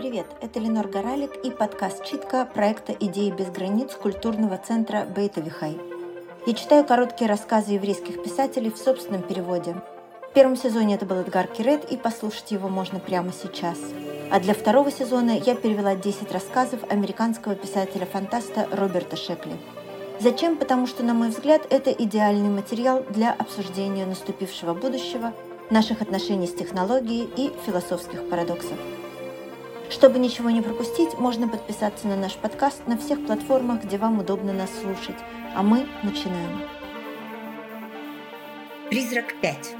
[0.00, 0.24] привет!
[0.40, 5.78] Это Ленор Горалик и подкаст «Читка» проекта «Идеи без границ» культурного центра Бейтовихай.
[6.46, 9.76] Я читаю короткие рассказы еврейских писателей в собственном переводе.
[10.30, 13.76] В первом сезоне это был Эдгар Кирет, и послушать его можно прямо сейчас.
[14.30, 19.52] А для второго сезона я перевела 10 рассказов американского писателя-фантаста Роберта Шекли.
[20.18, 20.56] Зачем?
[20.56, 25.34] Потому что, на мой взгляд, это идеальный материал для обсуждения наступившего будущего,
[25.68, 28.78] наших отношений с технологией и философских парадоксов.
[29.90, 34.52] Чтобы ничего не пропустить, можно подписаться на наш подкаст на всех платформах, где вам удобно
[34.52, 35.16] нас слушать.
[35.54, 36.60] А мы начинаем.
[38.88, 39.74] Призрак 5.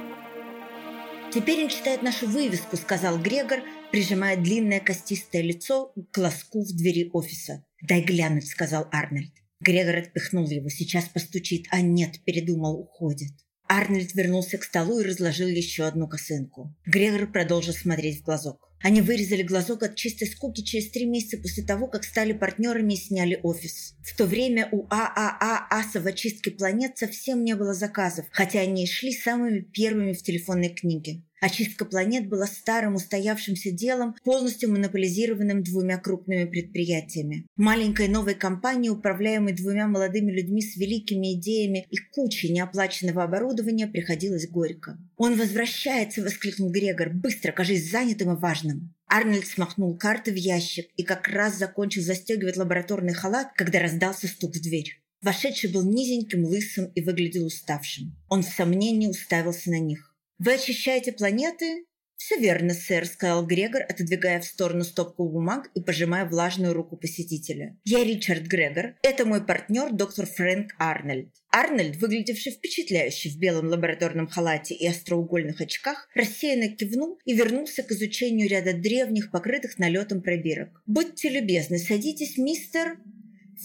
[1.33, 3.61] «Теперь он читает нашу вывеску»,— сказал Грегор,
[3.93, 7.65] прижимая длинное костистое лицо к глазку в двери офиса.
[7.81, 9.33] «Дай глянуть»,— сказал Арнольд.
[9.61, 10.69] Грегор отпихнул его.
[10.71, 11.67] «Сейчас постучит».
[11.71, 13.31] «А нет»,— передумал, уходит.
[13.69, 16.75] Арнольд вернулся к столу и разложил еще одну косынку.
[16.85, 18.70] Грегор продолжил смотреть в глазок.
[18.83, 22.97] Они вырезали глазок от чистой скуки через три месяца после того, как стали партнерами и
[22.97, 23.95] сняли офис.
[24.03, 28.85] В то время у ААА «Аса» в очистке планет совсем не было заказов, хотя они
[28.85, 31.23] и шли самыми первыми в телефонной книге.
[31.41, 37.47] Очистка планет была старым устоявшимся делом, полностью монополизированным двумя крупными предприятиями.
[37.57, 44.49] Маленькой новой компании, управляемой двумя молодыми людьми с великими идеями и кучей неоплаченного оборудования, приходилось
[44.49, 44.99] горько.
[45.17, 47.09] «Он возвращается!»– воскликнул Грегор.
[47.11, 52.57] «Быстро, кажись занятым и важным!» Арнольд смахнул карты в ящик и как раз закончил застегивать
[52.57, 55.01] лабораторный халат, когда раздался стук в дверь.
[55.23, 58.17] Вошедший был низеньким, лысым и выглядел уставшим.
[58.29, 60.10] Он в сомнении уставился на них.
[60.41, 61.85] «Вы очищаете планеты?»
[62.17, 67.79] «Все верно, сэр»,— сказал Грегор, отодвигая в сторону стопку бумаг и пожимая влажную руку посетителя.
[67.85, 68.95] «Я Ричард Грегор.
[69.03, 71.29] Это мой партнер, доктор Фрэнк Арнольд».
[71.53, 77.91] Арнольд, выглядевший впечатляюще в белом лабораторном халате и остроугольных очках, рассеянно кивнул и вернулся к
[77.93, 80.83] изучению ряда древних, покрытых налетом пробирок.
[80.87, 82.97] «Будьте любезны, садитесь, мистер...»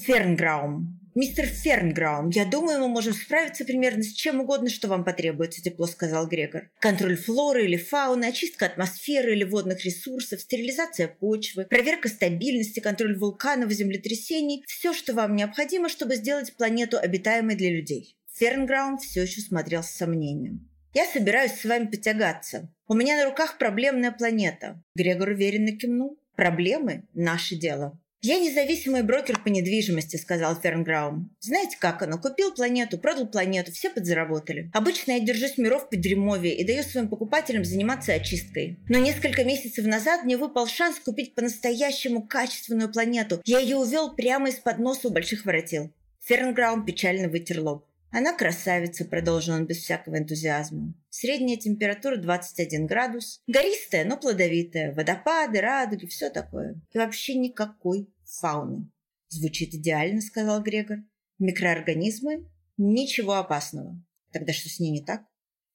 [0.05, 5.61] «Фернграум», «Мистер Фернграум, я думаю, мы можем справиться примерно с чем угодно, что вам потребуется»,–
[5.63, 6.69] тепло сказал Грегор.
[6.79, 13.71] «Контроль флоры или фауны, очистка атмосферы или водных ресурсов, стерилизация почвы, проверка стабильности, контроль вулканов
[13.71, 18.17] землетрясений– все, что вам необходимо, чтобы сделать планету обитаемой для людей».
[18.33, 20.69] Фернграум все еще смотрел с сомнением.
[20.93, 22.69] «Я собираюсь с вами потягаться.
[22.89, 24.83] У меня на руках проблемная планета».
[24.95, 26.19] Грегор уверенно кивнул.
[26.35, 27.97] «Проблемы– наше дело».
[28.27, 31.29] «Я независимый брокер по недвижимости»,— сказал Фернграум.
[31.41, 32.17] «Знаете, как оно?
[32.17, 34.71] Купил планету, продал планету, все подзаработали.
[34.73, 38.79] Обычно я держусь миров по дерьмове и даю своим покупателям заниматься очисткой.
[38.89, 43.43] Но несколько месяцев назад мне выпал шанс купить по-настоящему качественную планету.
[43.45, 45.93] Я ее увел прямо из-под носа у больших воротил».
[46.23, 47.85] Фернграум печально вытер лоб.
[48.09, 50.95] «Она красавица»,— продолжил он без всякого энтузиазма.
[51.11, 53.41] «Средняя температура 21 градус.
[53.45, 54.95] Гористая, но плодовитая.
[54.95, 56.81] Водопады, радуги, все такое.
[56.91, 58.07] И вообще никакой
[58.39, 58.91] фауны.
[59.27, 60.97] Звучит идеально, сказал Грегор.
[61.39, 62.49] Микроорганизмы?
[62.77, 64.01] Ничего опасного.
[64.31, 65.23] Тогда что с ней не так?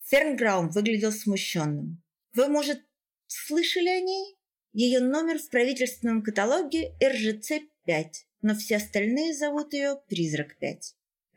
[0.04, 2.02] Фернграум выглядел смущенным.
[2.34, 2.80] Вы, может,
[3.26, 4.36] слышали о ней?
[4.72, 8.06] Ее номер в правительственном каталоге РЖЦ-5,
[8.42, 10.78] но все остальные зовут ее Призрак-5.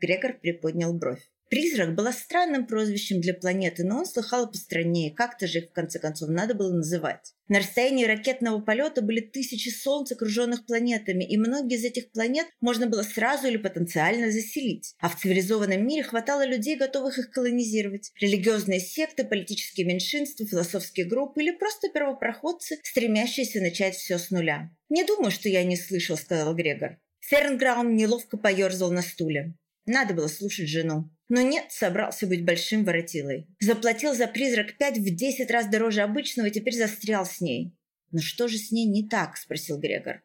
[0.00, 1.28] Грегор приподнял бровь.
[1.50, 5.98] Призрак была странным прозвищем для планеты, но он слыхал постройнее, как-то же их в конце
[5.98, 7.34] концов надо было называть.
[7.48, 12.86] На расстоянии ракетного полета были тысячи солнц, окруженных планетами, и многие из этих планет можно
[12.86, 14.94] было сразу или потенциально заселить.
[14.98, 18.12] А в цивилизованном мире хватало людей, готовых их колонизировать.
[18.18, 24.70] Религиозные секты, политические меньшинства, философские группы или просто первопроходцы, стремящиеся начать все с нуля.
[24.88, 26.98] «Не думаю, что я не слышал»,— сказал Грегор.
[27.20, 29.54] Фернграум неловко поерзал на стуле.
[29.86, 31.10] Надо было слушать жену.
[31.28, 33.46] Но нет, собрался быть большим воротилой.
[33.60, 37.74] Заплатил за призрак пять в десять раз дороже обычного и теперь застрял с ней.
[38.10, 40.22] «Но что же с ней не так?»– спросил Грегор.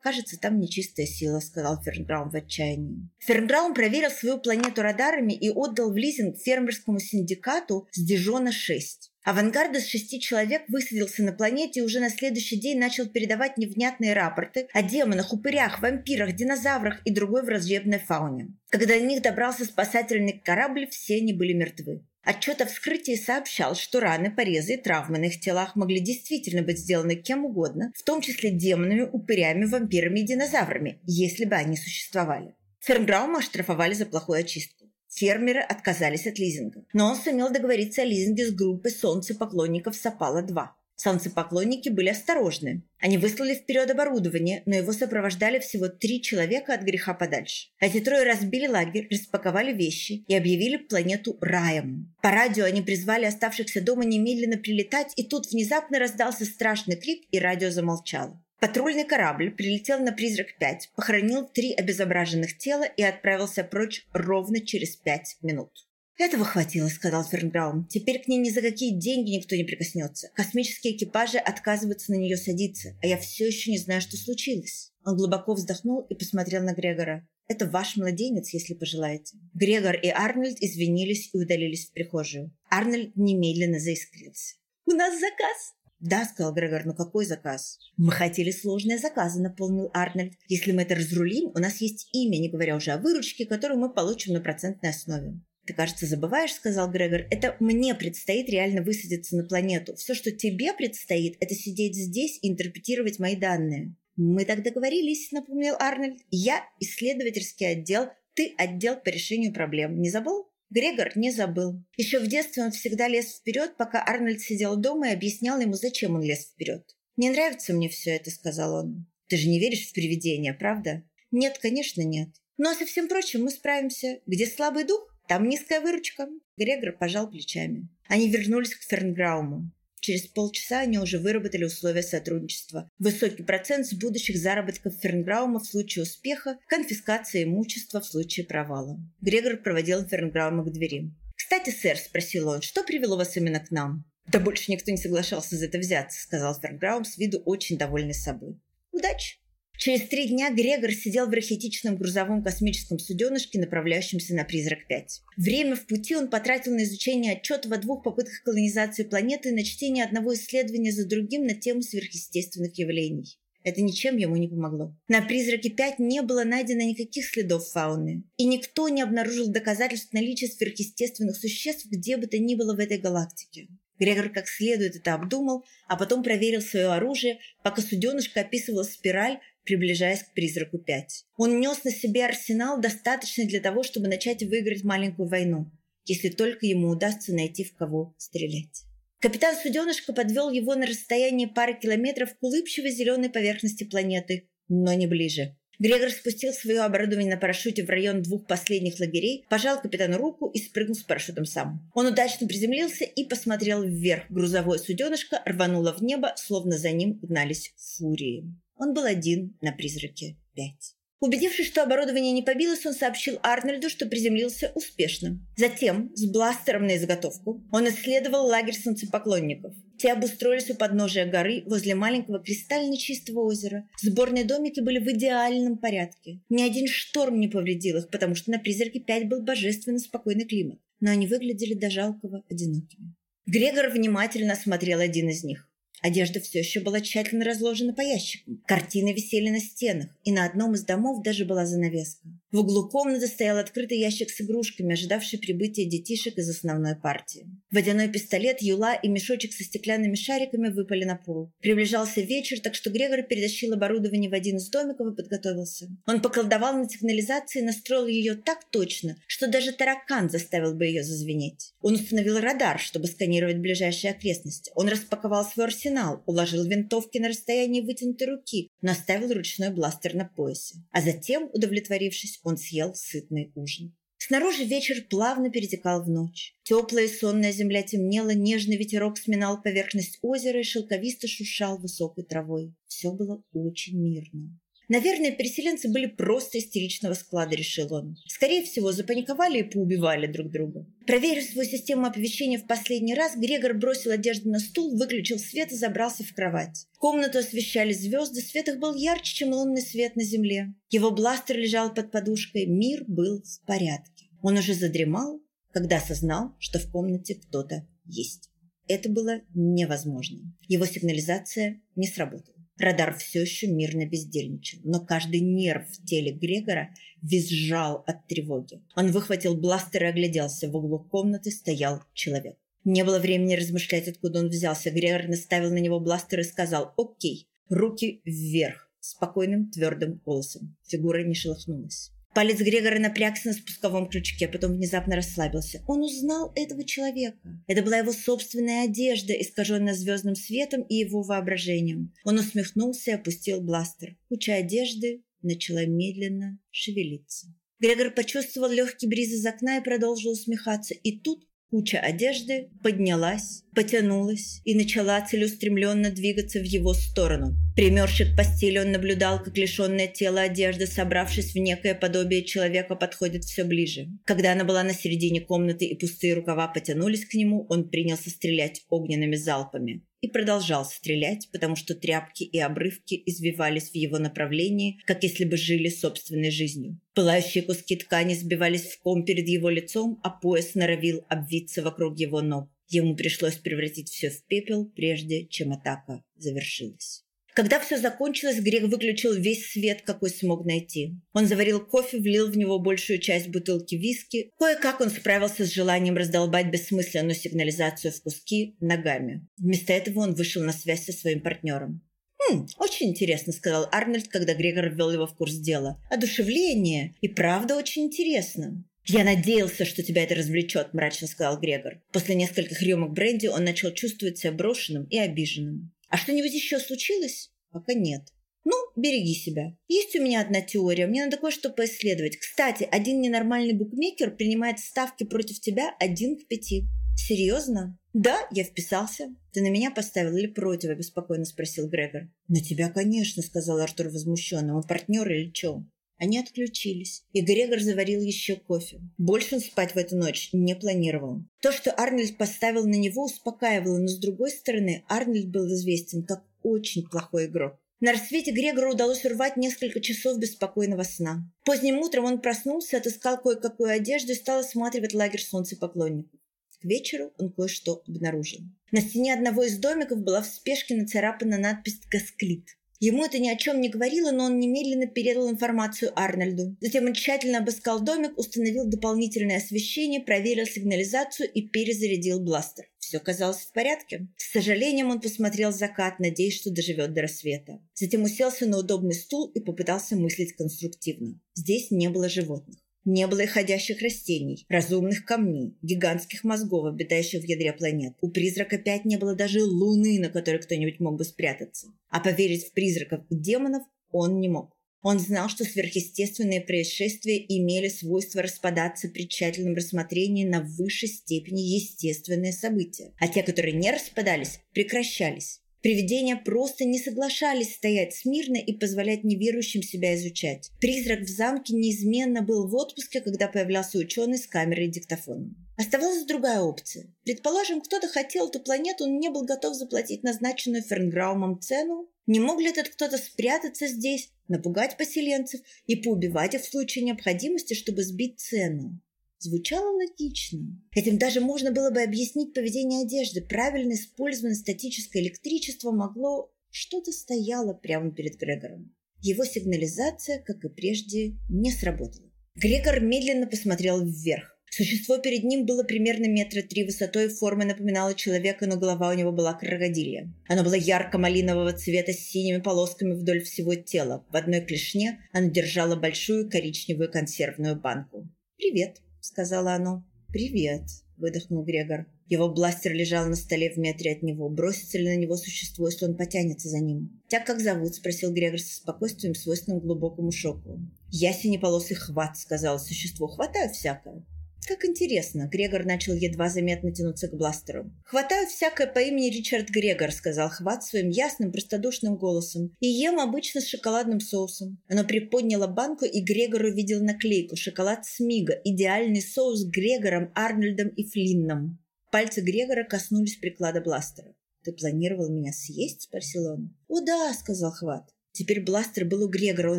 [0.00, 3.08] «Кажется, там нечистая сила»,– сказал Фернграум в отчаянии.
[3.18, 9.11] Фернграум проверил свою планету радарами и отдал в лизинг фермерскому синдикату с Дижона-6.
[9.24, 14.14] Авангард из шести человек высадился на планете и уже на следующий день начал передавать невнятные
[14.14, 18.48] рапорты о демонах, упырях, вампирах, динозаврах и другой враждебной фауне.
[18.68, 22.04] Когда до них добрался спасательный корабль, все они были мертвы.
[22.24, 26.78] Отчет о вскрытии сообщал, что раны, порезы и травмы на их телах могли действительно быть
[26.78, 32.54] сделаны кем угодно, в том числе демонами, упырями, вампирами и динозаврами, если бы они существовали.
[32.80, 34.81] Фернграума оштрафовали за плохую очистку.
[35.14, 40.68] Фермеры отказались от лизинга, но он сумел договориться о лизинге с группой солнцепоклонников Сапала-2.
[40.96, 42.82] Солнцепоклонники были осторожны.
[43.00, 47.68] Они выслали вперед оборудование, но его сопровождали всего три человека от греха подальше.
[47.80, 52.14] Эти трое разбили лагерь, распаковали вещи и объявили планету раем.
[52.22, 57.38] По радио они призвали оставшихся дома немедленно прилетать, и тут внезапно раздался страшный крик, и
[57.38, 58.41] радио замолчало.
[58.62, 65.36] Патрульный корабль прилетел на «Призрак-5», похоронил три обезображенных тела и отправился прочь ровно через пять
[65.42, 65.72] минут.
[66.16, 67.88] «Этого хватило»,— сказал Фернграум.
[67.88, 70.30] «Теперь к ней ни за какие деньги никто не прикоснется.
[70.34, 74.92] Космические экипажи отказываются на нее садиться, а я все еще не знаю, что случилось».
[75.04, 77.26] Он глубоко вздохнул и посмотрел на Грегора.
[77.48, 79.38] «Это ваш младенец, если пожелаете».
[79.54, 82.56] Грегор и Арнольд извинились и удалились в прихожую.
[82.70, 84.54] Арнольд немедленно заискрился.
[84.86, 90.32] «У нас заказ!» «Да»,— сказал Грегор,— «но какой заказ?» «Мы хотели сложные заказы»,— наполнил Арнольд.
[90.48, 93.94] «Если мы это разрулим, у нас есть имя, не говоря уже о выручке, которую мы
[93.94, 95.40] получим на процентной основе».
[95.64, 97.20] «Ты, кажется, забываешь»,— сказал Грегор.
[97.30, 99.94] «Это мне предстоит реально высадиться на планету.
[99.94, 103.94] Все, что тебе предстоит, это сидеть здесь и интерпретировать мои данные».
[104.16, 106.18] «Мы так договорились»,— напомнил Арнольд.
[106.30, 110.00] «Я исследовательский отдел, ты отдел по решению проблем.
[110.00, 111.84] Не забыл?» Грегор не забыл.
[111.98, 116.14] Еще в детстве он всегда лез вперед, пока Арнольд сидел дома и объяснял ему, зачем
[116.14, 116.96] он лез вперед.
[117.18, 119.06] «Не нравится мне все это»,— сказал он.
[119.28, 122.30] «Ты же не веришь в привидения, правда?» «Нет, конечно, нет.
[122.56, 124.20] Но со всем прочим мы справимся.
[124.26, 126.26] Где слабый дух, там низкая выручка».
[126.56, 127.90] Грегор пожал плечами.
[128.08, 129.70] Они вернулись к Фернграуму.
[130.02, 132.90] Через полчаса они уже выработали условия сотрудничества.
[132.98, 138.98] Высокий процент с будущих заработков Фернграума в случае успеха, конфискация имущества в случае провала.
[139.20, 141.12] Грегор проводил Фернграума к двери.
[141.36, 145.56] «Кстати, сэр»,– спросил он,– «что привело вас именно к нам?» «Да больше никто не соглашался
[145.56, 148.60] за это взяться»,– сказал Фернграум с виду очень довольный собой.
[148.90, 149.41] «Удачи!»
[149.84, 155.06] Через три дня Грегор сидел в рахитичном грузовом космическом суденышке, направляющемся на «Призрак-5».
[155.36, 159.64] Время в пути он потратил на изучение отчетов о двух попытках колонизации планеты и на
[159.64, 163.36] чтение одного исследования за другим на тему сверхъестественных явлений.
[163.64, 164.96] Это ничем ему не помогло.
[165.08, 171.34] На «Призраке-5» не было найдено никаких следов фауны, и никто не обнаружил доказательств наличия сверхъестественных
[171.34, 173.66] существ где бы то ни было в этой галактике.
[173.98, 180.22] Грегор как следует это обдумал, а потом проверил свое оружие, пока суденышко описывало спираль, приближаясь
[180.22, 181.24] к призраку 5.
[181.36, 185.70] Он нес на себе арсенал, достаточный для того, чтобы начать выиграть маленькую войну,
[186.04, 188.82] если только ему удастся найти в кого стрелять.
[189.20, 195.06] Капитан Суденышко подвел его на расстояние пары километров к улыбчивой зеленой поверхности планеты, но не
[195.06, 195.56] ближе.
[195.78, 200.60] Грегор спустил свое оборудование на парашюте в район двух последних лагерей, пожал капитану руку и
[200.60, 201.90] спрыгнул с парашютом сам.
[201.94, 204.24] Он удачно приземлился и посмотрел вверх.
[204.28, 208.44] Грузовое суденышко рвануло в небо, словно за ним гнались фурии.
[208.82, 210.96] Он был один на призраке пять.
[211.20, 215.38] Убедившись, что оборудование не побилось, он сообщил Арнольду, что приземлился успешно.
[215.56, 219.72] Затем, с бластером на изготовку, он исследовал лагерь солнцепоклонников.
[219.98, 223.88] Те обустроились у подножия горы возле маленького кристально чистого озера.
[224.02, 226.40] Сборные домики были в идеальном порядке.
[226.48, 230.80] Ни один шторм не повредил их, потому что на «Призраке 5» был божественно спокойный климат.
[230.98, 233.14] Но они выглядели до жалкого одинокими.
[233.46, 235.68] Грегор внимательно осмотрел один из них.
[236.02, 238.60] Одежда все еще была тщательно разложена по ящикам.
[238.66, 242.26] Картины висели на стенах, и на одном из домов даже была занавеска.
[242.52, 247.46] В углу комнаты стоял открытый ящик с игрушками, ожидавший прибытия детишек из основной партии.
[247.70, 251.50] Водяной пистолет, юла и мешочек со стеклянными шариками выпали на пол.
[251.62, 255.88] Приближался вечер, так что Грегор перетащил оборудование в один из домиков и подготовился.
[256.06, 261.04] Он поколдовал на сигнализации и настроил ее так точно, что даже таракан заставил бы ее
[261.04, 261.72] зазвенеть.
[261.80, 264.70] Он установил радар, чтобы сканировать ближайшие окрестности.
[264.74, 270.26] Он распаковал свой арсенал, уложил винтовки на расстоянии вытянутой руки, но оставил ручной бластер на
[270.26, 270.76] поясе.
[270.90, 273.96] А затем, удовлетворившись, он съел сытный ужин.
[274.18, 276.54] Снаружи вечер плавно перетекал в ночь.
[276.62, 282.72] Теплая и сонная земля темнела, нежный ветерок сминал поверхность озера и шелковисто шуршал высокой травой.
[282.86, 284.60] Все было очень мирно.
[284.92, 288.18] Наверное, переселенцы были просто истеричного склада, решил он.
[288.26, 290.86] Скорее всего, запаниковали и поубивали друг друга.
[291.06, 295.76] Проверив свою систему оповещения в последний раз, Грегор бросил одежду на стул, выключил свет и
[295.76, 296.88] забрался в кровать.
[296.98, 300.74] Комнату освещали звезды, свет их был ярче, чем лунный свет на земле.
[300.90, 304.26] Его бластер лежал под подушкой, мир был в порядке.
[304.42, 308.50] Он уже задремал, когда осознал, что в комнате кто-то есть.
[308.88, 310.54] Это было невозможно.
[310.68, 312.61] Его сигнализация не сработала.
[312.78, 318.82] Радар все еще мирно бездельничал, но каждый нерв в теле Грегора визжал от тревоги.
[318.96, 320.68] Он выхватил бластер и огляделся.
[320.68, 322.56] В углу комнаты стоял человек.
[322.84, 324.90] Не было времени размышлять, откуда он взялся.
[324.90, 330.76] Грегор наставил на него бластер и сказал «Окей, руки вверх» спокойным твердым голосом.
[330.84, 332.12] Фигура не шелохнулась.
[332.34, 335.82] Палец Грегора напрягся на спусковом крючке, потом внезапно расслабился.
[335.86, 337.38] Он узнал этого человека.
[337.66, 342.14] Это была его собственная одежда, искаженная звездным светом и его воображением.
[342.24, 344.16] Он усмехнулся и опустил бластер.
[344.28, 347.48] Куча одежды начала медленно шевелиться.
[347.80, 350.94] Грегор почувствовал легкий бриз из окна и продолжил усмехаться.
[350.94, 357.56] И тут куча одежды поднялась потянулась и начала целеустремленно двигаться в его сторону.
[357.74, 363.44] Примерзший к постели, он наблюдал, как лишенное тело одежды, собравшись в некое подобие человека, подходит
[363.44, 364.08] все ближе.
[364.26, 368.82] Когда она была на середине комнаты и пустые рукава потянулись к нему, он принялся стрелять
[368.90, 375.22] огненными залпами и продолжал стрелять, потому что тряпки и обрывки извивались в его направлении, как
[375.22, 377.00] если бы жили собственной жизнью.
[377.14, 382.42] Пылающие куски ткани сбивались в ком перед его лицом, а пояс норовил обвиться вокруг его
[382.42, 382.70] ног.
[382.88, 387.24] Ему пришлось превратить все в пепел, прежде чем атака завершилась.
[387.54, 391.20] Когда все закончилось, Грег выключил весь свет, какой смог найти.
[391.34, 394.50] Он заварил кофе, влил в него большую часть бутылки виски.
[394.58, 399.46] Кое-как он справился с желанием раздолбать бессмысленную сигнализацию в куски ногами.
[399.58, 402.00] Вместо этого он вышел на связь со своим партнером.
[402.38, 406.02] «Хм, очень интересно»,— сказал Арнольд, когда Грегор ввел его в курс дела.
[406.10, 407.14] «Одушевление.
[407.20, 408.82] И правда очень интересно».
[409.04, 412.00] «Я надеялся, что тебя это развлечет»,– мрачно сказал Грегор.
[412.12, 415.92] После нескольких рюмок бренди он начал чувствовать себя брошенным и обиженным.
[416.12, 417.50] А что-нибудь еще случилось?
[417.70, 418.20] Пока нет.
[418.64, 419.74] Ну, береги себя.
[419.88, 422.36] Есть у меня одна теория, мне надо кое-что поисследовать.
[422.36, 426.86] Кстати, один ненормальный букмекер принимает ставки против тебя один к пяти.
[427.16, 427.98] Серьезно?
[428.12, 429.34] Да, я вписался.
[429.52, 430.94] Ты на меня поставил или против?
[430.98, 432.28] Беспокойно спросил Грегор.
[432.46, 434.74] На тебя, конечно, сказал Артур возмущенно.
[434.74, 435.82] Мы партнеры или что?
[436.22, 439.00] Они отключились, и Грегор заварил еще кофе.
[439.18, 441.42] Больше он спать в эту ночь не планировал.
[441.60, 446.44] То, что Арнольд поставил на него, успокаивало, но с другой стороны, Арнольд был известен как
[446.62, 447.76] очень плохой игрок.
[447.98, 451.42] На рассвете Грегору удалось урвать несколько часов беспокойного сна.
[451.64, 456.38] Поздним утром он проснулся, отыскал кое-какую одежду и стал осматривать лагерь солнцепоклонников.
[456.80, 458.60] К вечеру он кое-что обнаружил.
[458.92, 462.68] На стене одного из домиков была в спешке нацарапана надпись «Гасклит».
[463.04, 466.76] Ему это ни о чем не говорило, но он немедленно передал информацию Арнольду.
[466.80, 472.84] Затем он тщательно обыскал домик, установил дополнительное освещение, проверил сигнализацию и перезарядил бластер.
[473.00, 474.28] Все казалось в порядке.
[474.36, 477.80] С сожалением он посмотрел закат, надеясь, что доживет до рассвета.
[477.94, 481.40] Затем уселся на удобный стул и попытался мыслить конструктивно.
[481.56, 482.78] Здесь не было животных.
[483.04, 488.14] Не было и ходящих растений, разумных камней, гигантских мозгов, обитающих в ядре планет.
[488.20, 491.88] У призрака опять не было даже луны, на которой кто-нибудь мог бы спрятаться.
[492.10, 493.82] А поверить в призраков и демонов
[494.12, 494.72] он не мог.
[495.02, 502.52] Он знал, что сверхъестественные происшествия имели свойство распадаться при тщательном рассмотрении на высшей степени естественные
[502.52, 505.61] события, а те, которые не распадались, прекращались.
[505.82, 510.70] Привидения просто не соглашались стоять смирно и позволять неверующим себя изучать.
[510.80, 515.56] Призрак в замке неизменно был в отпуске, когда появлялся ученый с камерой и диктофоном.
[515.76, 517.12] Оставалась другая опция.
[517.24, 522.08] Предположим, кто-то хотел эту планету, но не был готов заплатить назначенную Фернграумом цену.
[522.26, 527.74] Не мог ли этот кто-то спрятаться здесь, напугать поселенцев и поубивать их в случае необходимости,
[527.74, 529.00] чтобы сбить цену?
[529.42, 530.60] Звучало логично.
[530.94, 533.40] Этим даже можно было бы объяснить поведение одежды.
[533.42, 536.52] Правильно использованное статическое электричество могло...
[536.70, 538.94] Что-то стояло прямо перед Грегором.
[539.20, 542.30] Его сигнализация, как и прежде, не сработала.
[542.54, 544.56] Грегор медленно посмотрел вверх.
[544.70, 549.32] Существо перед ним было примерно метра три высотой, формой напоминало человека, но голова у него
[549.32, 550.32] была крокодилья.
[550.48, 554.24] Оно было ярко-малинового цвета с синими полосками вдоль всего тела.
[554.30, 558.26] В одной клешне оно держало большую коричневую консервную банку.
[558.56, 560.04] «Привет», сказала оно.
[560.28, 560.82] «Привет»,–
[561.16, 562.06] выдохнул Грегор.
[562.26, 564.48] Его бластер лежал на столе в метре от него.
[564.48, 567.20] Бросится ли на него существо, если он потянется за ним?
[567.28, 570.80] «Тебя как зовут?»– спросил Грегор со спокойствием, свойственным глубокому шоку.
[571.10, 573.28] «Я синеполосый хват»,– сказал существо.
[573.28, 574.24] «Хватаю всякое».
[574.72, 577.92] Как интересно, Грегор начал едва заметно тянуться к бластеру.
[578.06, 582.74] «Хватаю всякое по имени Ричард Грегор»,— сказал Хват своим ясным, простодушным голосом.
[582.80, 584.82] «И ем обычно с шоколадным соусом».
[584.88, 588.58] Оно приподняло банку, и Грегор увидел наклейку «Шоколад Смига.
[588.64, 591.78] Идеальный соус Грегором, Арнольдом и Флинном».
[592.10, 594.34] Пальцы Грегора коснулись приклада бластера.
[594.64, 596.74] «Ты планировал меня съесть?»– спросил он.
[596.88, 598.08] «О да»,– сказал Хват.
[598.32, 599.78] Теперь бластер был у Грегора, он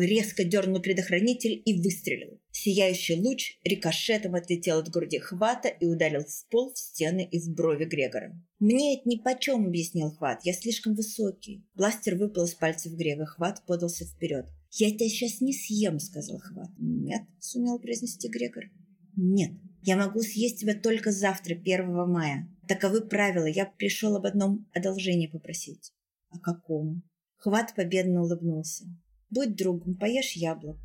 [0.00, 2.40] резко дернул предохранитель и выстрелил.
[2.52, 7.52] Сияющий луч рикошетом отлетел от груди хвата и ударил в пол, в стены и в
[7.52, 8.40] брови Грегора.
[8.60, 11.66] «Мне это нипочем»,— объяснил хват,— «я слишком высокий».
[11.74, 14.46] Бластер выпал из пальцев Грега, хват подался вперед.
[14.70, 16.70] «Я тебя сейчас не съем»,— сказал хват.
[16.78, 18.64] «Нет»,— сумел произнести Грегор.
[19.16, 19.50] «Нет,
[19.82, 22.48] я могу съесть тебя только завтра, 1 мая.
[22.68, 25.92] Таковы правила, я пришел об одном одолжении попросить».
[26.30, 27.02] «О каком?»
[27.44, 28.86] Хват победно улыбнулся.
[29.28, 30.78] «Будь другом, поешь яблок.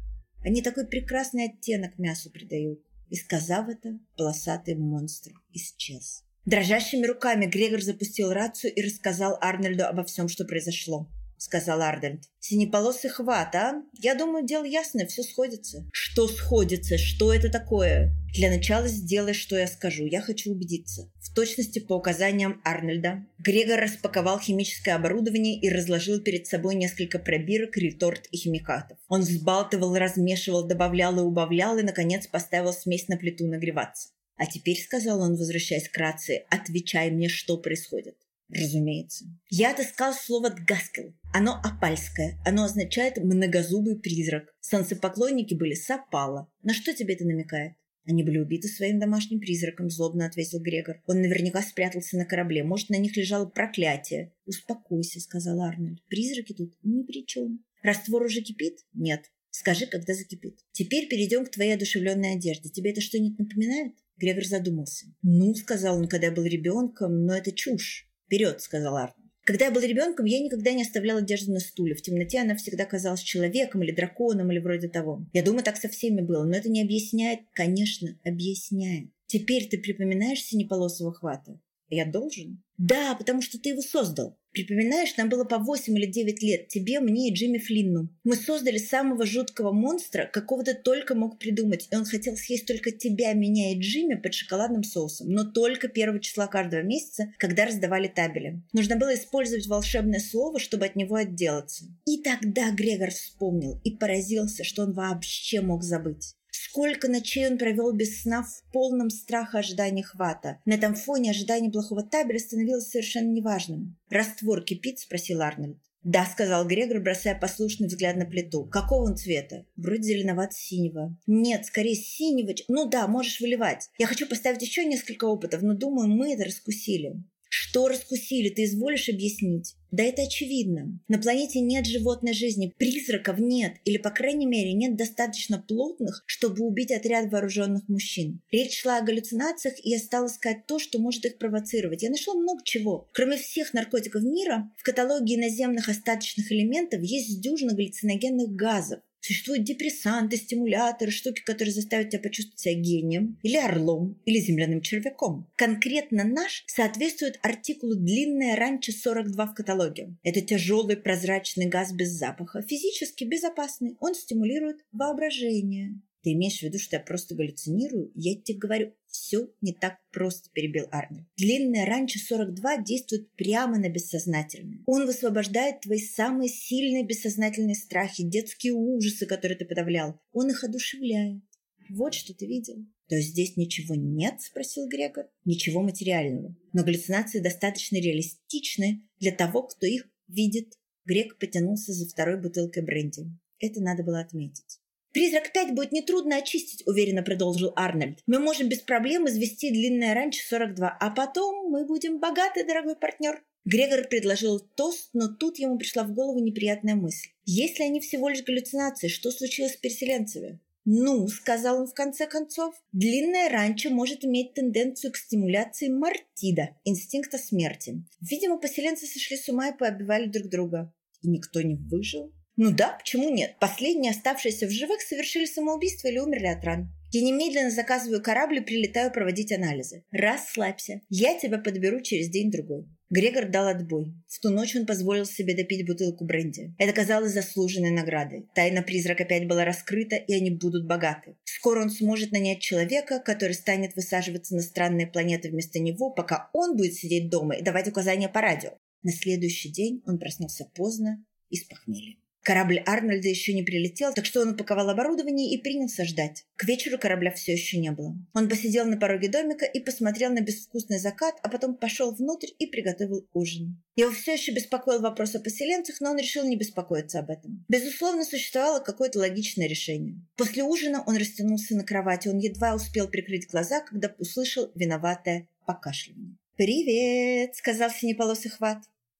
[0.44, 2.82] Они такой прекрасный оттенок мясу придают».
[3.08, 6.26] И, сказав это, полосатый монстр исчез.
[6.44, 11.08] Дрожащими руками Грегор запустил рацию и рассказал Арнольду обо всем, что произошло.
[11.40, 12.26] Сказал Ардент.
[12.40, 13.82] «Синеполосый хват, а?
[13.94, 15.88] Я думаю, дело ясное, все сходится».
[15.92, 16.98] «Что сходится?
[16.98, 20.06] Что это такое?» «Для начала сделай, что я скажу.
[20.06, 21.10] Я хочу убедиться».
[21.20, 23.26] В точности по указаниям Арнольда.
[23.40, 28.98] Грегор распаковал химическое оборудование и разложил перед собой несколько пробирок, реторт и химикатов.
[29.08, 34.10] Он взбалтывал, размешивал, добавлял и убавлял и, наконец, поставил смесь на плиту нагреваться.
[34.36, 38.16] «А теперь»,— сказал он, возвращаясь к рации,— «отвечай мне, что происходит».
[38.50, 39.26] Разумеется.
[39.50, 41.14] Я отыскал слово «дгаскел».
[41.34, 42.38] Оно апальское.
[42.46, 44.54] Оно означает «многозубый призрак».
[44.60, 46.52] Солнцепоклонники были сапала.
[46.64, 47.74] На что тебе это намекает?
[48.06, 50.96] Они были убиты своим домашним призраком, злобно ответил Грегор.
[51.06, 52.64] Он наверняка спрятался на корабле.
[52.64, 54.34] Может, на них лежало проклятие.
[54.46, 56.04] Успокойся, сказал Арнольд.
[56.08, 57.64] Призраки тут ни при чем.
[57.84, 58.80] Раствор уже кипит?
[58.94, 59.26] Нет.
[59.52, 60.58] Скажи, когда закипит.
[60.72, 62.70] Теперь перейдем к твоей одушевленной одежде.
[62.70, 63.94] Тебе это что-нибудь напоминает?
[64.18, 65.06] Грегор задумался.
[65.22, 68.09] «Ну,— сказал он, когда я был ребенком,— но это чушь.
[68.30, 69.16] «Вперед!»– сказал Арнольд.
[69.44, 71.96] Когда я был ребенком, я никогда не оставлял одежду на стуле.
[71.96, 75.26] В темноте она всегда казалась человеком или драконом или вроде того.
[75.34, 77.40] Я думаю, так со всеми было, но это не объясняет.
[77.54, 79.10] Конечно, объясняет.
[79.26, 81.60] Теперь ты припоминаешь синеполосого хвата?
[81.90, 82.62] Я должен?
[82.78, 84.38] Да, потому что ты его создал.
[84.52, 88.10] Припоминаешь, нам было по 8 или 9 лет, тебе, мне и Джимми Флинну.
[88.24, 92.92] Мы создали самого жуткого монстра, какого ты только мог придумать, и он хотел съесть только
[92.92, 98.08] тебя, меня и Джимми под шоколадным соусом, но только первого числа каждого месяца, когда раздавали
[98.08, 98.62] табели.
[98.74, 101.86] Нужно было использовать волшебное слово, чтобы от него отделаться.
[102.06, 106.36] И тогда Грегор вспомнил и поразился, что он вообще мог забыть.
[106.62, 110.60] Сколько ночей он провел без сна в полном страха ожидания хвата.
[110.66, 113.98] На этом фоне ожидание плохого табеля становилось совершенно неважным.
[114.10, 115.78] «Раствор кипит?»– спросил Арнольд.
[116.04, 118.66] «Да»,– сказал Грегор, бросая послушный взгляд на плиту.
[118.66, 121.18] «Какого он цвета?» «Вроде зеленовато-синего».
[121.28, 122.54] «Нет, скорее синего.
[122.68, 123.90] Ну да, можешь выливать.
[123.98, 127.24] Я хочу поставить еще несколько опытов, но думаю, мы это раскусили».
[127.50, 129.76] Что раскусили, ты изволишь объяснить?
[129.92, 131.00] Да это очевидно.
[131.08, 136.64] На планете нет животной жизни, призраков нет, или, по крайней мере, нет достаточно плотных, чтобы
[136.64, 138.40] убить отряд вооруженных мужчин.
[138.52, 142.04] Речь шла о галлюцинациях, и я стала искать то, что может их провоцировать.
[142.04, 143.10] Я нашла много чего.
[143.14, 149.00] Кроме всех наркотиков мира, в каталоге иноземных остаточных элементов есть дюжина галлюциногенных газов.
[149.22, 155.50] Существуют депрессанты, стимуляторы, штуки, которые заставят тебя почувствовать себя гением, или орлом, или земляным червяком.
[155.56, 160.16] Конкретно наш соответствует артикулу «Длинное ранчо 42» в каталоге.
[160.24, 163.98] Это тяжелый прозрачный газ без запаха, физически безопасный.
[164.00, 166.00] Он стимулирует воображение.
[166.22, 168.12] Ты имеешь в виду, что я просто галлюцинирую?
[168.14, 171.26] Я тебе говорю, все не так просто, перебил Арни.
[171.38, 174.84] Длинное ранчо 42 действует прямо на бессознательное.
[174.86, 180.20] Он высвобождает твои самые сильные бессознательные страхи, детские ужасы, которые ты подавлял.
[180.34, 181.42] Он их одушевляет.
[181.90, 182.86] Вот что ты видел.
[183.08, 185.26] То есть здесь ничего нет, спросил Грегор.
[185.46, 186.56] Ничего материального.
[186.74, 190.74] Но галлюцинации достаточно реалистичны для того, кто их видит.
[191.06, 193.26] Грек потянулся за второй бутылкой бренди.
[193.60, 194.80] Это надо было отметить.
[195.12, 198.20] «Призрак 5 будет нетрудно очистить»,– уверенно продолжил Арнольд.
[198.28, 203.42] «Мы можем без проблем извести длинное раньше 42, а потом мы будем богаты, дорогой партнер».
[203.66, 207.30] Грегор предложил тост, но тут ему пришла в голову неприятная мысль.
[207.46, 210.60] Если они всего лишь галлюцинации, что случилось с переселенцами?
[210.86, 217.38] «Ну»,— сказал он в конце концов,— «длинное ранчо может иметь тенденцию к стимуляции мартида, инстинкта
[217.38, 218.04] смерти.
[218.22, 220.94] Видимо, поселенцы сошли с ума и пообивали друг друга.
[221.22, 222.32] И никто не выжил.
[222.62, 223.56] Ну да, почему нет?
[223.62, 226.94] Последние оставшиеся в живых совершили самоубийство или умерли от ран.
[227.14, 230.04] Я немедленно заказываю корабль и прилетаю проводить анализы.
[230.12, 231.00] Расслабься.
[231.08, 232.86] Я тебя подберу через день-другой.
[233.10, 234.14] Грегор дал отбой.
[234.28, 236.76] В ту ночь он позволил себе допить бутылку бренди.
[236.78, 238.50] Это казалось заслуженной наградой.
[238.54, 241.38] Тайна призрака опять была раскрыта, и они будут богаты.
[241.46, 246.76] Скоро он сможет нанять человека, который станет высаживаться на странные планеты вместо него, пока он
[246.76, 248.72] будет сидеть дома и давать указания по радио.
[249.02, 252.20] На следующий день он проснулся поздно и с похмельем.
[252.44, 256.46] Корабль Арнольда еще не прилетел, так что он упаковал оборудование и принялся ждать.
[256.56, 258.16] К вечеру корабля все еще не было.
[258.34, 262.68] Он посидел на пороге домика и посмотрел на безвкусный закат, а потом пошел внутрь и
[262.68, 263.82] приготовил ужин.
[263.96, 267.66] Его все еще беспокоил вопрос о поселенцах, но он решил не беспокоиться об этом.
[267.68, 270.16] Безусловно, существовало какое-то логичное решение.
[270.38, 272.30] После ужина он растянулся на кровати.
[272.30, 276.38] Он едва успел прикрыть глаза, когда услышал виноватое покашливание.
[276.56, 278.80] «Привет!»– сказал синеполосый хват.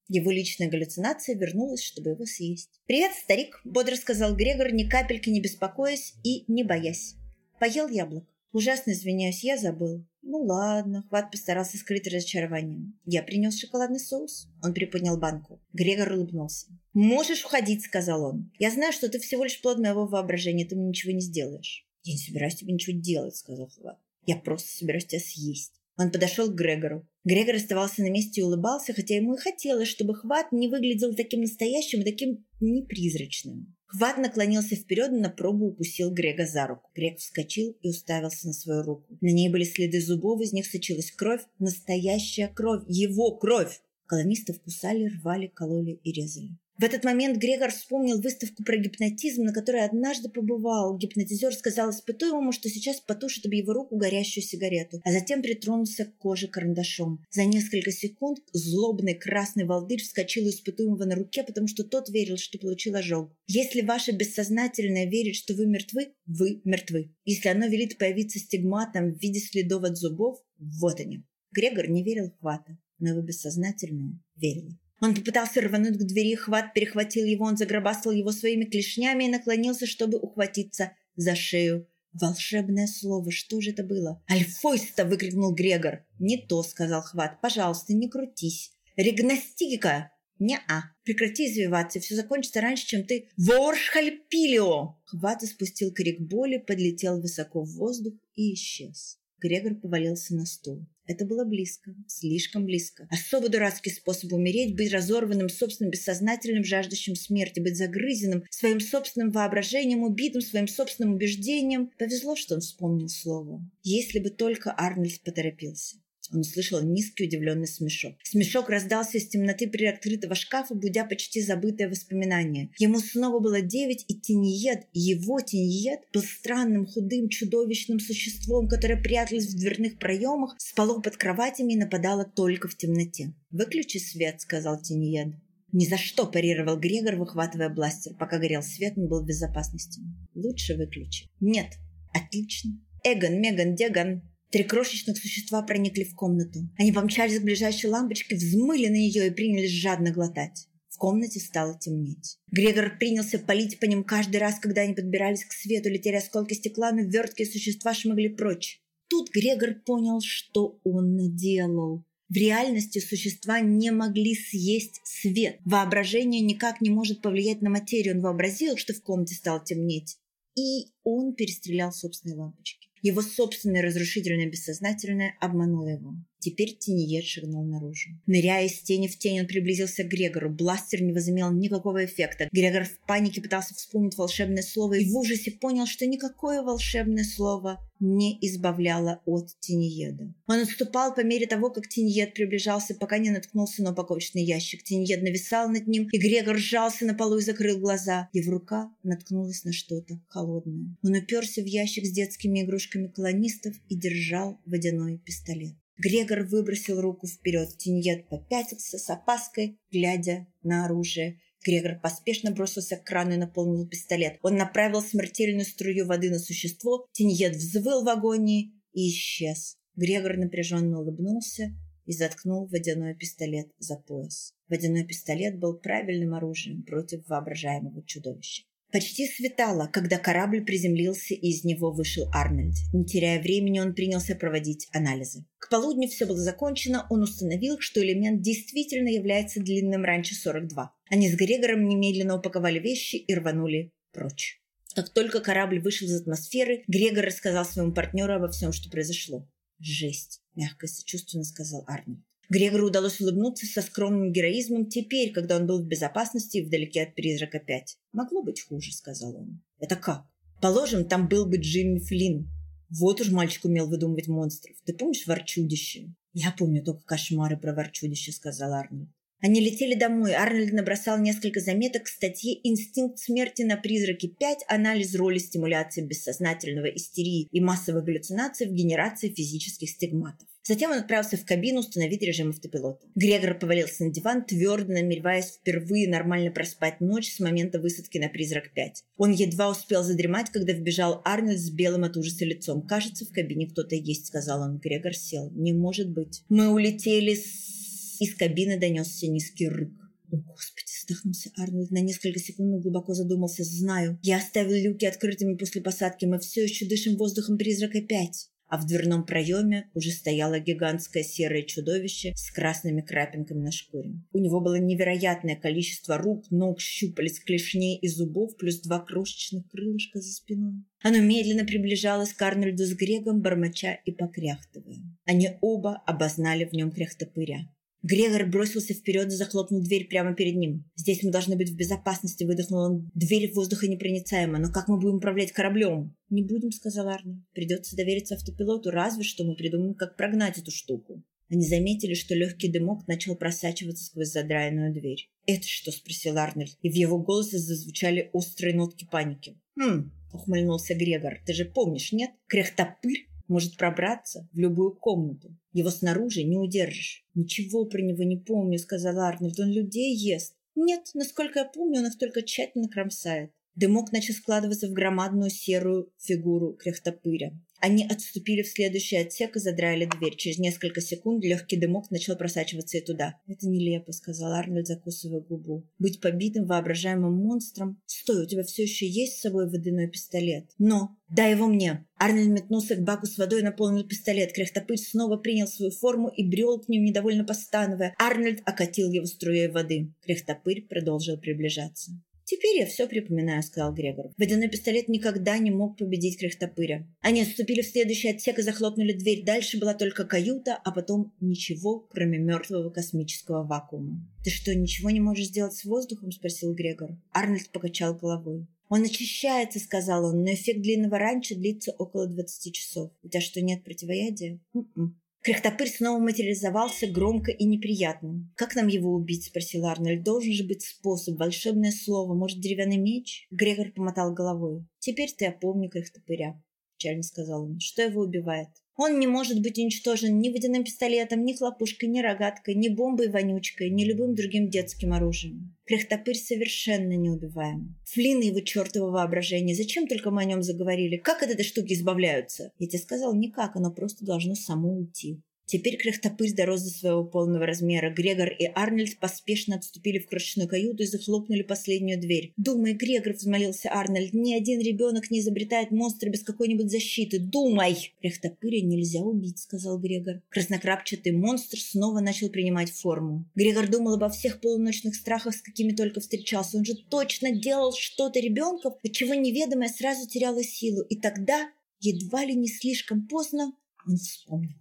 [0.10, 2.82] Его личная галлюцинация вернулась, чтобы его съесть.
[2.88, 7.16] «Привет, старик!»– бодро сказал Грегор, ни капельки не беспокоясь и не боясь.
[7.60, 8.26] Поел яблок.
[8.52, 10.04] Ужасно извиняюсь, я забыл.
[10.24, 12.92] Ну ладно, Хват постарался скрыть разочарование.
[13.06, 14.48] Я принес шоколадный соус.
[14.64, 15.62] Он приподнял банку.
[15.74, 16.68] Грегор улыбнулся.
[16.94, 18.52] «Можешь уходить»,— сказал он.
[18.58, 21.86] «Я знаю, что ты всего лишь плод моего воображения, ты мне ничего не сделаешь».
[22.04, 24.00] «Я не собираюсь тебе ничего делать»,— сказал Хват.
[24.26, 25.79] «Я просто собираюсь тебя съесть».
[26.00, 27.06] Он подошел к Грегору.
[27.26, 31.42] Грегор оставался на месте и улыбался, хотя ему и хотелось, чтобы хват не выглядел таким
[31.42, 33.76] настоящим и таким непризрачным.
[33.86, 36.90] Хват наклонился вперед и на пробу укусил Грега за руку.
[36.96, 39.18] Грег вскочил и уставился на свою руку.
[39.20, 41.42] На ней были следы зубов, из них сочилась кровь.
[41.60, 42.84] Настоящая кровь.
[42.88, 43.82] Его кровь!
[44.06, 46.58] Колонистов кусали, рвали, кололи и резали.
[46.80, 50.98] В этот момент Грегор вспомнил выставку про гипнотизм, на которой однажды побывал.
[50.98, 56.18] Гипнотизер сказал испытуемому, что сейчас потушит об его руку горящую сигарету, а затем притронулся к
[56.18, 57.22] коже карандашом.
[57.32, 62.38] За несколько секунд злобный красный волдырь вскочил у испытуемого на руке, потому что тот верил,
[62.38, 63.36] что получил ожог.
[63.48, 67.14] Если ваше бессознательное верит, что вы мертвы, вы мертвы.
[67.26, 71.26] Если оно велит появиться стигматом в виде следов от зубов, вот они.
[71.52, 74.80] Грегор не верил в хвата, но его бессознательное верило.
[75.02, 79.86] Он попытался рвануть к двери, хват перехватил его, он загробастал его своими клешнями и наклонился,
[79.86, 81.88] чтобы ухватиться за шею.
[82.14, 83.32] «Волшебное слово!
[83.32, 86.06] Что же это было?» «Альфойста!»– выкрикнул Грегор.
[86.18, 87.40] «Не то!»– сказал Хват.
[87.40, 90.84] «Пожалуйста, не крутись!» «Регностика!» «Не-а!
[91.04, 97.76] Прекрати извиваться, все закончится раньше, чем ты...» «Воршхальпилио!» Хват испустил крик боли, подлетел высоко в
[97.76, 99.20] воздух и исчез.
[99.40, 100.88] Грегор повалился на стул.
[101.10, 103.08] Это было близко, слишком близко.
[103.10, 110.04] Особо дурацкий способ умереть, быть разорванным собственным бессознательным, жаждущим смерти, быть загрызенным своим собственным воображением,
[110.04, 111.90] убитым своим собственным убеждением.
[111.98, 113.68] Повезло, что он вспомнил слово.
[113.82, 115.98] Если бы только Арнольд поторопился.
[116.32, 118.16] Он услышал низкий удивленный смешок.
[118.24, 122.70] Смешок раздался из темноты приоткрытого шкафа, будя почти забытое воспоминание.
[122.78, 129.48] Ему снова было девять, и Тиньет, его Тиньет, был странным, худым, чудовищным существом, которое пряталось
[129.48, 133.34] в дверных проемах, спало под кроватями и нападало только в темноте.
[133.52, 135.36] «Выключи свет»,— сказал Тиньет.
[135.72, 138.16] «Ни за что!»– парировал Грегор, выхватывая бластер.
[138.16, 140.02] Пока горел свет, он был в безопасности.
[140.34, 141.30] «Лучше выключи».
[141.40, 141.74] «Нет».
[142.14, 142.72] «Отлично».
[143.04, 146.68] «Эгон, Меган, Деган, Три крошечных существа проникли в комнату.
[146.78, 150.68] Они помчались к ближайшей лампочке, взмыли на нее и принялись жадно глотать.
[150.90, 152.40] В комнате стало темнеть.
[152.52, 156.92] Грегор принялся палить по ним каждый раз, когда они подбирались к свету, летели осколки стекла,
[156.92, 158.82] но верткие существа шмыгли прочь.
[159.08, 162.04] Тут Грегор понял, что он наделал.
[162.28, 165.60] В реальности существа не могли съесть свет.
[165.64, 168.16] Воображение никак не может повлиять на материю.
[168.16, 170.18] Он вообразил, что в комнате стало темнеть.
[170.56, 172.89] И он перестрелял собственные лампочки.
[173.02, 176.14] Его собственное разрушительное бессознательное обмануло его.
[176.40, 178.10] Теперь Тиньет шагнул наружу.
[178.26, 180.50] Ныряя из тени в тень, он приблизился к Грегору.
[180.50, 182.48] Бластер не возымел никакого эффекта.
[182.52, 187.80] Грегор в панике пытался вспомнить волшебное слово и в ужасе понял, что никакое волшебное слово
[188.00, 190.34] не избавляло от Тиньеда.
[190.48, 194.84] Он отступал по мере того, как Тиньед приближался, пока не наткнулся на упаковочный ящик.
[194.84, 198.30] Тиньед нависал над ним, и Грегор сжался на полу и закрыл глаза.
[198.32, 200.96] Его рука наткнулась на что-то холодное.
[201.04, 205.76] Он уперся в ящик с детскими игрушками колонистов и держал водяной пистолет.
[206.00, 207.78] Грегор выбросил руку вперед.
[207.78, 211.42] Тиньет попятился с опаской, глядя на оружие.
[211.66, 214.40] Грегор поспешно бросился к крану и наполнил пистолет.
[214.42, 217.06] Он направил смертельную струю воды на существо.
[217.12, 219.76] Тиньет взвыл в агонии и исчез.
[219.98, 224.54] Грегор напряженно улыбнулся и заткнул водяной пистолет за пояс.
[224.70, 228.64] Водяной пистолет был правильным оружием против воображаемого чудовища.
[228.92, 232.76] Почти светало, когда корабль приземлился и из него вышел Арнольд.
[232.92, 235.46] Не теряя времени, он принялся проводить анализы.
[235.60, 240.92] К полудню все было закончено, он установил, что элемент действительно является длинным раньше 42.
[241.12, 244.60] Они с Грегором немедленно упаковали вещи и рванули прочь.
[244.96, 249.48] Как только корабль вышел из атмосферы, Грегор рассказал своему партнеру обо всем, что произошло.
[249.78, 252.24] «Жесть»,– мягко и сочувственно сказал Арнольд.
[252.50, 257.14] Грегору удалось улыбнуться со скромным героизмом теперь, когда он был в безопасности и вдалеке от
[257.14, 257.98] призрака 5.
[258.12, 259.62] «Могло быть хуже»,— сказал он.
[259.80, 260.26] «Это как?»
[260.60, 262.50] «Положим, там был бы Джимми Флинн.
[262.90, 264.76] Вот уж мальчик умел выдумывать монстров.
[264.84, 269.10] Ты помнишь ворчудище?» «Я помню только кошмары про ворчудище»,— сказал Арнольд.
[269.42, 270.34] Они летели домой.
[270.34, 274.66] Арнольд набросал несколько заметок к статье «Инстинкт смерти на призраке 5.
[274.68, 280.48] Анализ роли стимуляции бессознательного истерии и массовой галлюцинации в генерации физических стигматов».
[280.70, 283.08] Затем он отправился в кабину установить режим автопилота.
[283.16, 288.90] Грегор повалился на диван, твердо намереваясь впервые нормально проспать ночь с момента высадки на «Призрак-5».
[289.18, 292.86] Он едва успел задремать, когда вбежал Арнольд с белым от ужаса лицом.
[292.86, 294.78] «Кажется, в кабине кто-то есть»,— сказал он.
[294.80, 295.50] Грегор сел.
[295.56, 296.44] «Не может быть.
[296.50, 297.79] Мы улетели с
[298.20, 299.92] из кабины донесся низкий рык.
[300.32, 301.90] «О, Господи!»– вздохнулся Арнольд.
[301.90, 303.64] На несколько секунд глубоко задумался.
[303.64, 304.20] «Знаю.
[304.22, 306.26] Я оставил люки открытыми после посадки.
[306.26, 308.50] Мы все еще дышим воздухом призрака 5.
[308.70, 314.22] а в дверном проеме уже стояло гигантское серое чудовище с красными крапинками на шкуре.
[314.32, 320.22] У него было невероятное количество рук, ног, щупалец, клешней и зубов, плюс два крошечных крылышка
[320.22, 320.84] за спиной.
[321.02, 325.00] Оно медленно приближалось к Арнольду с Грегом, бормоча и покряхтывая.
[325.26, 327.68] Они оба обознали в нем кряхтопыря.
[328.02, 330.90] Грегор бросился вперед и захлопнул дверь прямо перед ним.
[330.96, 333.12] «Здесь мы должны быть в безопасности»,— выдохнул он.
[333.14, 337.44] «Дверь воздухонепроницаема, но как мы будем управлять кораблем?» «Не будем»,— сказал Арни.
[337.54, 341.24] «Придется довериться автопилоту, разве что мы придумаем, как прогнать эту штуку».
[341.52, 345.30] Они заметили, что легкий дымок начал просачиваться сквозь задраенную дверь.
[345.46, 349.60] «Это что?»– спросил Арнольд, и в его голосе зазвучали острые нотки паники.
[349.76, 352.30] «Хм»,– ухмыльнулся Грегор,– «ты же помнишь, нет?
[352.48, 355.54] Кряхтопырь может пробраться в любую комнату.
[355.74, 357.26] Его снаружи не удержишь.
[357.34, 359.60] «Ничего про него не помню»,— сказал Арнольд.
[359.60, 360.56] «Он людей ест».
[360.76, 363.52] «Нет, насколько я помню, он их только тщательно кромсает».
[363.76, 367.58] Дымок начал складываться в громадную серую фигуру кряхтопыря.
[367.82, 370.36] Они отступили в следующий отсек и задраили дверь.
[370.36, 373.36] Через несколько секунд легкий дымок начал просачиваться и туда.
[373.48, 375.88] «Это нелепо»,— сказал Арнольд, закусывая губу.
[375.98, 378.02] «Быть побитым воображаемым монстром?
[378.06, 381.16] Стой, у тебя все еще есть с собой водяной пистолет?» «Но!
[381.30, 384.52] Дай его мне!» Арнольд метнулся к баку с водой и наполнил пистолет.
[384.52, 388.14] Кряхтопырь снова принял свою форму и брел к ним, недовольно постановая.
[388.20, 390.12] Арнольд окатил его струей воды.
[390.26, 392.12] Кряхтопырь продолжил приближаться.
[392.50, 394.32] «Теперь я все припоминаю»,— сказал Грегор.
[394.36, 397.08] Водяной пистолет никогда не мог победить кряхтопыря.
[397.22, 399.44] Они отступили в следующий отсек и захлопнули дверь.
[399.46, 404.28] Дальше была только каюта, а потом ничего, кроме мертвого космического вакуума.
[404.44, 407.12] «Ты что, ничего не можешь сделать с воздухом?»— спросил Грегор.
[407.32, 408.66] Арнольд покачал головой.
[408.90, 413.12] «Он очищается»,— сказал он,— «но эффект длинного ранчо длится около 20 часов.
[413.22, 415.10] У тебя что, нет противоядия?» М -м.
[415.42, 418.50] Кряхтопырь снова материализовался громко и неприятно.
[418.56, 420.24] «Как нам его убить?»– спросил Арнольд.
[420.24, 424.86] «Должен же быть способ, волшебное слово, может, деревянный меч?» Грегор помотал головой.
[425.00, 426.62] «Теперь-то я помню Кряхтопыря»,–
[426.98, 427.80] печально сказал он.
[427.80, 428.70] «Что его убивает?»
[429.02, 434.04] Он не может быть уничтожен ни водяным пистолетом, ни хлопушкой, ни рогаткой, ни бомбой-вонючкой, ни
[434.04, 435.74] любым другим детским оружием.
[435.86, 437.96] Кряхтопырь совершенно неубиваем.
[438.08, 439.74] Флин и его чертово воображение.
[439.74, 441.16] Зачем только мы о нем заговорили?
[441.16, 442.74] Как от этой штуки избавляются?
[442.78, 445.42] Я тебе сказал, никак, оно просто должно само уйти.
[445.70, 448.12] Теперь кряхтопырь дорос до своего полного размера.
[448.12, 452.54] Грегор и Арнольд поспешно отступили в крошечную каюту и захлопнули последнюю дверь.
[452.58, 454.34] «Думай, Грегор!»– взмолился Арнольд.
[454.34, 457.38] «Ни один ребенок не изобретает монстра без какой-нибудь защиты.
[457.38, 460.42] Думай!» «Кряхтопыря нельзя убить»,– сказал Грегор.
[460.50, 463.46] Краснокрапчатый монстр снова начал принимать форму.
[463.54, 466.78] Грегор думал обо всех полуночных страхах, с какими только встречался.
[466.80, 471.04] Он же точно делал что-то ребенков, от чего неведомое сразу теряло силу.
[471.04, 473.72] И тогда, едва ли не слишком поздно,
[474.08, 474.74] он вспомнил.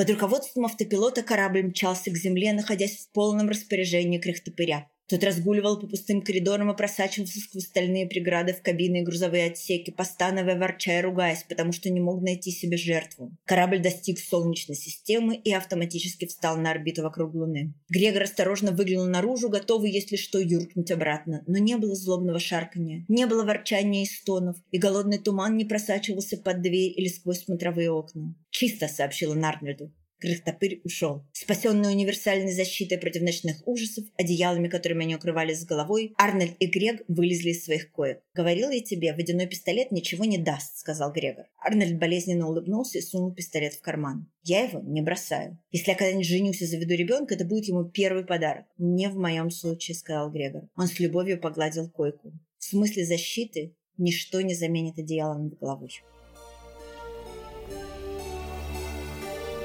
[0.00, 4.89] Под руководством автопилота корабль мчался к земле, находясь в полном распоряжении кряхтопыря.
[5.10, 9.90] Тот разгуливал по пустым коридорам и просачивался сквозь стальные преграды в кабины и грузовые отсеки,
[9.90, 13.36] постановая, ворча и ругаясь, потому что не мог найти себе жертву.
[13.44, 17.74] Корабль достиг Солнечной системы и автоматически встал на орбиту вокруг Луны.
[17.88, 21.42] Грегор осторожно выглянул наружу, готовый, если что, юркнуть обратно.
[21.48, 26.36] Но не было злобного шарканья, не было ворчания и стонов, и голодный туман не просачивался
[26.36, 28.36] под дверь или сквозь смотровые окна.
[28.50, 29.92] «Чисто»,— сообщила Нарнольду.
[30.20, 31.24] Крыхтопырь ушел.
[31.32, 37.02] Спасенные универсальной защитой против ночных ужасов, одеялами, которыми они укрывались с головой, Арнольд и Грег
[37.08, 38.20] вылезли из своих коек.
[38.34, 41.46] «Говорил я тебе, водяной пистолет ничего не даст»,— сказал Грегор.
[41.58, 44.30] Арнольд болезненно улыбнулся и сунул пистолет в карман.
[44.42, 45.58] «Я его не бросаю.
[45.70, 48.66] Если я когда-нибудь женюсь и заведу ребенка, это будет ему первый подарок».
[48.76, 50.68] «Не в моем случае»,— сказал Грегор.
[50.76, 52.32] Он с любовью погладил койку.
[52.58, 55.90] «В смысле защиты ничто не заменит одеяло над головой».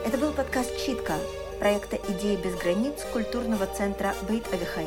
[0.05, 1.15] Это был подкаст «Читка»
[1.57, 4.85] проекта «Идеи без границ» культурного центра Бейт Авихай.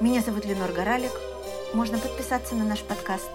[0.00, 1.12] Меня зовут Ленор Горалик.
[1.72, 3.30] Можно подписаться на наш подкаст,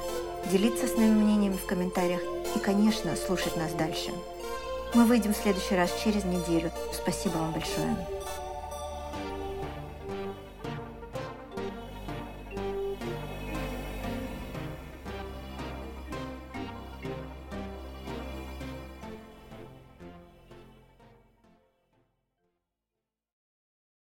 [0.52, 2.20] делиться с нами мнениями в комментариях
[2.54, 4.12] и, конечно, слушать нас дальше.
[4.94, 6.70] Мы выйдем в следующий раз через неделю.
[6.92, 7.96] Спасибо вам большое.